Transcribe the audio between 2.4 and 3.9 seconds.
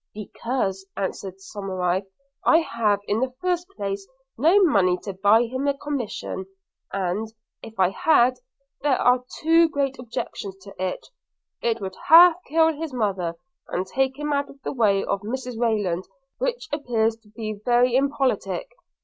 'I have, in the first